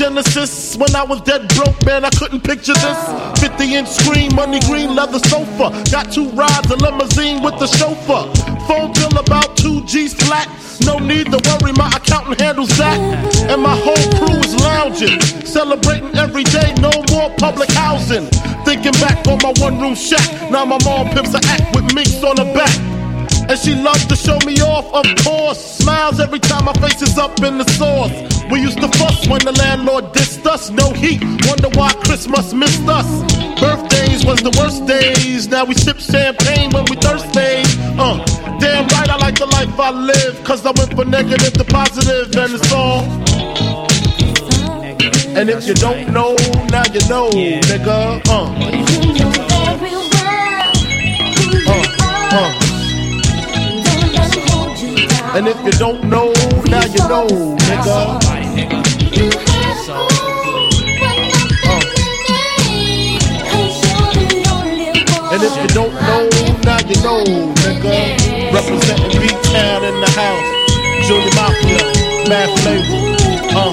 [0.06, 0.76] Genesis.
[0.76, 3.40] When I was dead broke, man, I couldn't picture this.
[3.40, 5.74] 50 inch screen, money green, leather sofa.
[5.90, 8.30] Got two rides, a limousine with the chauffeur.
[8.70, 10.46] Phone bill about 2 G's flat.
[10.86, 12.96] No need to worry, my accountant handles that.
[13.50, 18.26] And my whole crew is lounging, celebrating every day, no more public housing.
[18.64, 22.22] Thinking back on my one room shack, now my mom pimps a act with minks
[22.22, 22.78] on her back.
[23.50, 25.58] And she loves to show me off, of course.
[25.58, 28.35] Smiles every time my face is up in the sauce.
[28.50, 30.70] We used to fuss when the landlord dissed us.
[30.70, 33.06] No heat, wonder why Christmas missed us.
[33.60, 35.48] Birthdays was the worst days.
[35.48, 37.62] Now we sip champagne when we thirsty.
[37.98, 38.24] Uh,
[38.58, 40.44] damn right, I like the life I live.
[40.44, 43.02] Cause I went from negative to positive, and it's all.
[45.36, 46.36] And if you don't know,
[46.70, 48.22] now you know, nigga.
[48.28, 48.46] Uh.
[51.68, 51.84] Uh,
[52.32, 52.66] uh.
[55.36, 56.32] And if you don't know,
[56.64, 58.35] now you know, nigga.
[65.28, 66.28] And if you don't know,
[66.64, 67.22] now you know,
[67.60, 68.52] nigga.
[68.54, 70.48] Representing beat town in the house.
[71.06, 71.84] Junior Mafia,
[72.28, 73.02] Math Label.
[73.52, 73.72] Uh.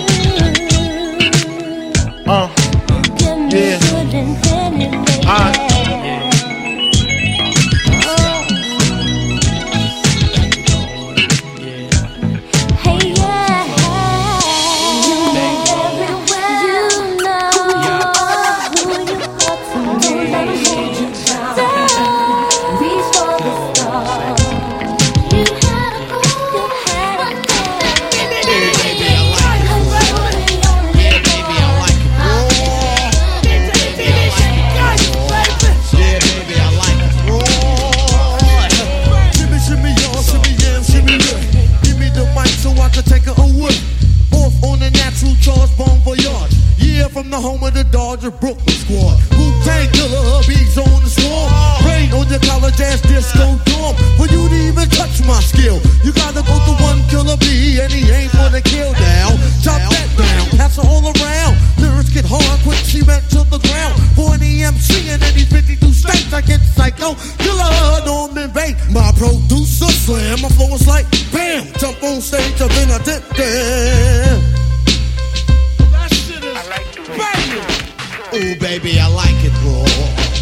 [2.28, 2.48] Uh.
[3.50, 3.83] Yeah.
[47.34, 49.18] the home of the Dodger Brooklyn squad.
[49.34, 51.50] Who tank killer hubbies on the swarm.
[51.82, 53.98] Rain on your college ass disco dorm.
[54.22, 58.06] When you even touch my skill, you gotta go to one killer B, and he
[58.06, 59.34] ain't gonna kill down.
[59.66, 61.58] Chop that down, pass it all around.
[61.82, 63.98] Lyrics get hard, quick cement to the ground.
[64.14, 67.18] For an EMC in any 52 states, I get psycho.
[67.42, 68.78] Killer hood on in vain.
[68.94, 71.66] My producer slam, my flow is like bam.
[71.82, 73.26] Jump on stage, I've been a dip
[78.36, 80.33] Ooh, baby, I like it raw.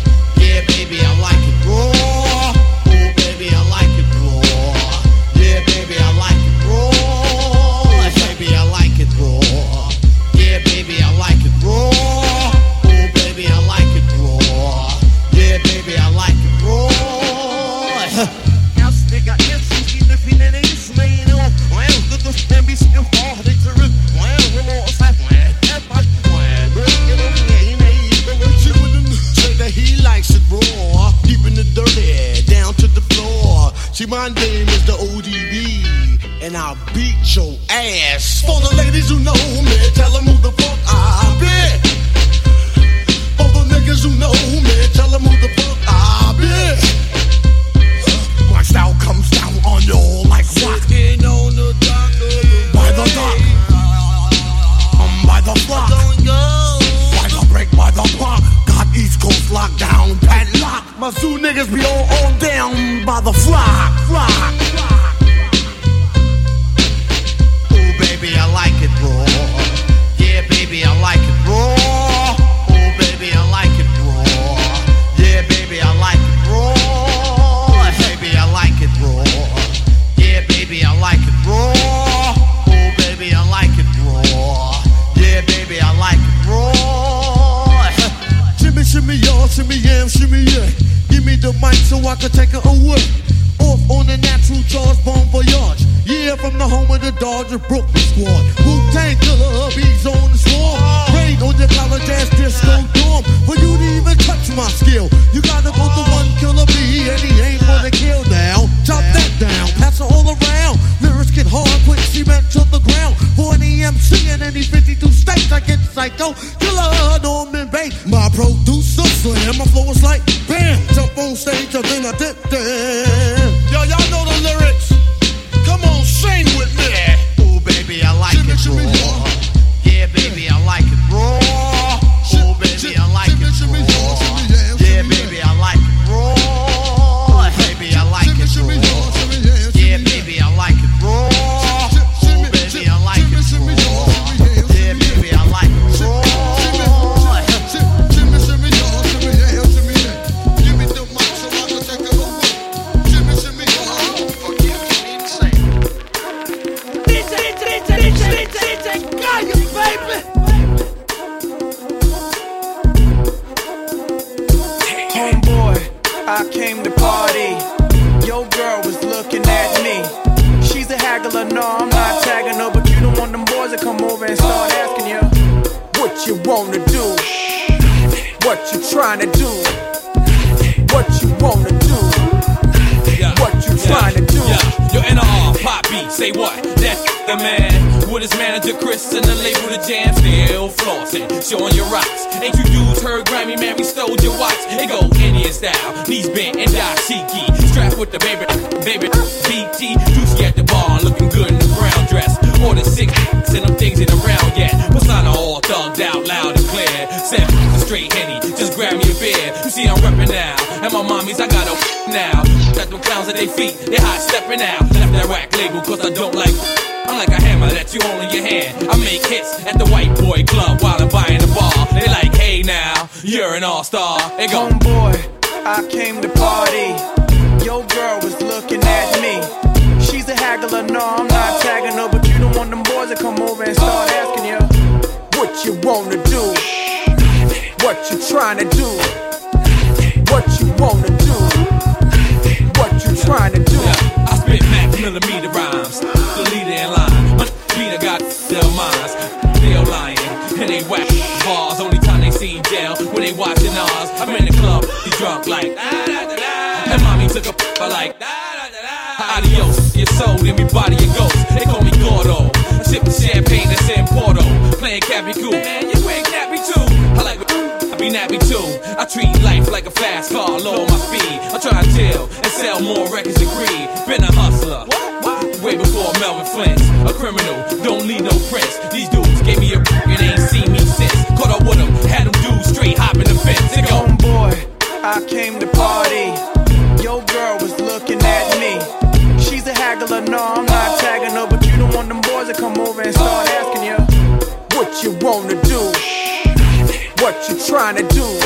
[297.41, 298.40] what you trying to do.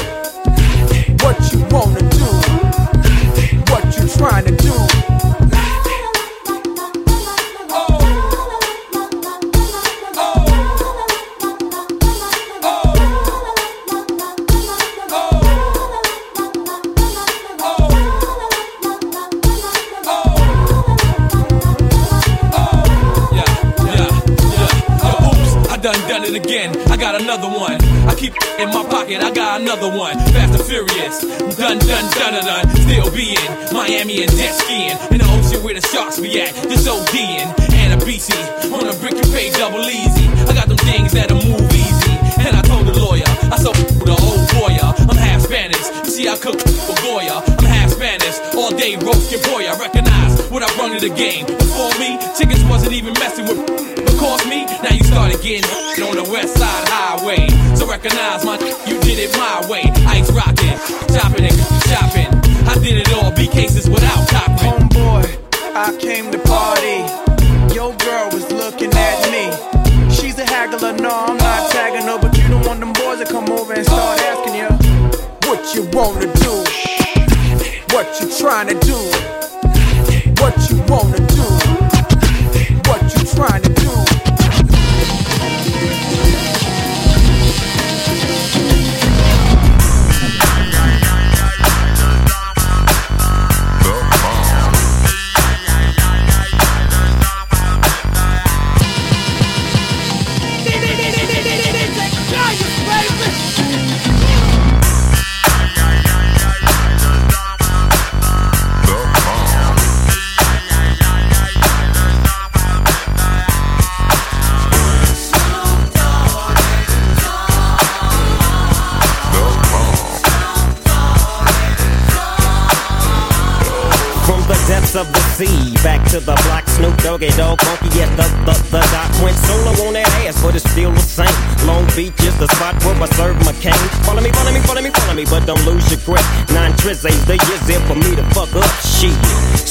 [36.16, 36.54] blocks we at.
[36.70, 38.36] This OD and Anabisi.
[38.72, 40.28] On a brick and pay double easy.
[40.48, 42.12] I got them things that'll move easy.
[42.40, 44.94] And I told the lawyer, I sold the old lawyer.
[45.10, 45.86] I'm half Spanish.
[46.06, 47.42] You see, I cook for Goya.
[47.60, 48.38] I'm half Spanish.
[48.56, 49.68] All day roasting boy.
[49.68, 51.46] I recognize what I run to the game.
[51.46, 53.60] Before me, chickens wasn't even messing with.
[53.96, 54.66] but cost me?
[54.84, 55.66] Now you started getting
[56.04, 57.48] on the west side highway.
[57.76, 59.65] So recognize my, you did it my way.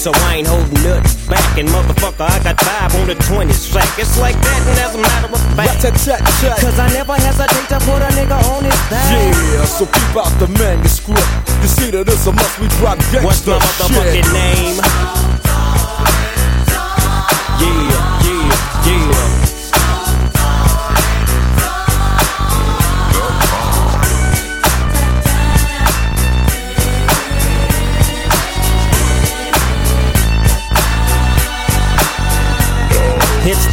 [0.05, 1.57] so I ain't holding nothing back.
[1.57, 3.89] And motherfucker, I got five on the 20 sack.
[3.99, 8.05] It's like that, and as a matter of fact, cause I never hesitate to put
[8.05, 9.09] a nigga on his back.
[9.09, 11.25] Yeah, so keep out the manuscript.
[11.65, 14.77] You see that it's a must we drop gangsta What's my motherfucking name?
[17.65, 17.89] Yeah,
[18.29, 19.44] yeah, yeah.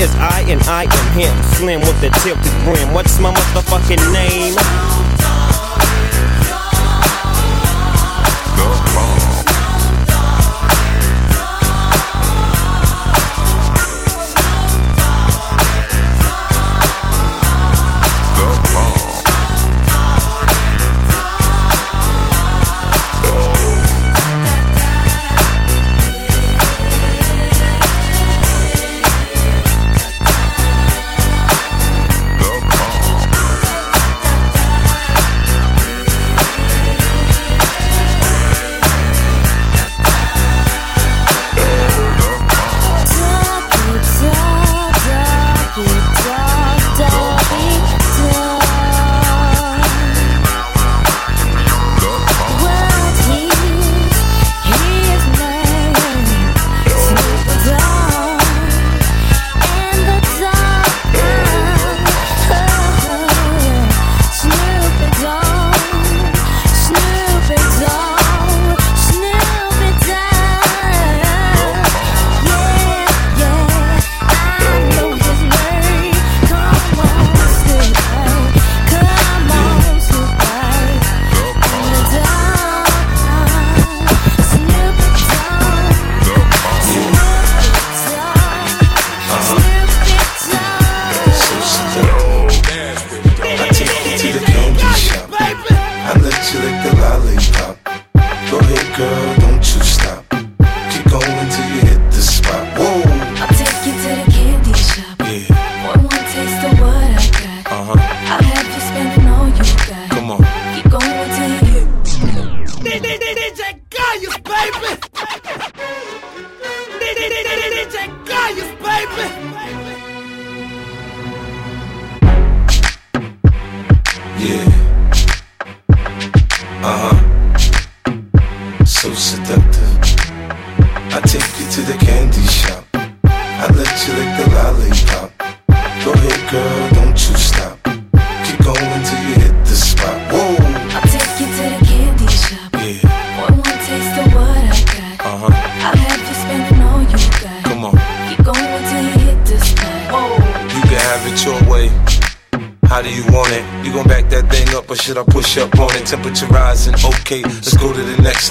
[0.00, 1.42] Is I and I am him.
[1.56, 2.94] Slim with the tilted brim.
[2.94, 5.09] What's my motherfucking name?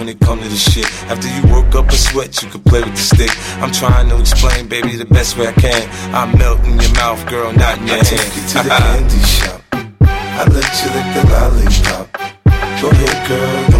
[0.00, 0.86] when it come to this shit.
[1.12, 3.30] After you work up a sweat, you can play with the stick.
[3.62, 5.88] I'm trying to explain, baby, the best way I can.
[6.14, 8.06] I melt in your mouth, girl, not in your I hand.
[8.08, 9.60] take you to the candy shop.
[10.10, 12.06] I let you lick the lollipop.
[12.80, 13.79] Go ahead, girl,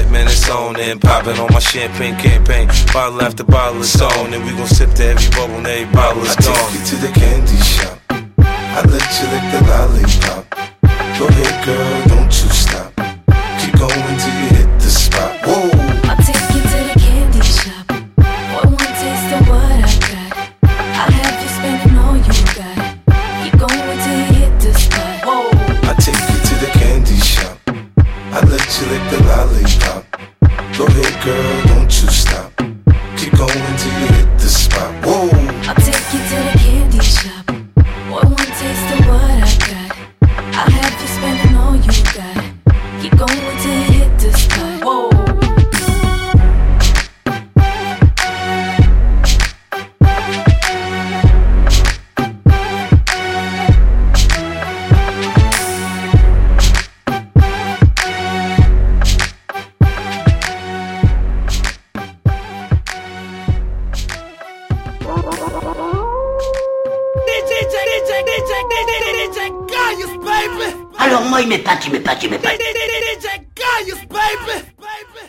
[0.09, 2.67] man, it's on and popping on my champagne campaign.
[2.93, 6.23] Bottle after bottle is on, and we gon' sip to every bubble and every bottle
[6.23, 6.55] is I gone.
[6.55, 7.99] take you to the candy shop.
[8.39, 10.43] I let you lick the lollipop.
[11.19, 12.10] Go ahead, girl,